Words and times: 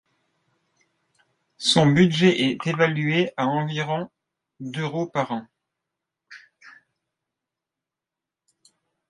Son 1.59 1.85
budget 1.85 2.49
est 2.49 2.65
évalué 2.65 3.31
à 3.37 3.45
environ 3.45 4.09
d’euros 4.59 5.05
par 5.05 5.31
an. 5.31 5.45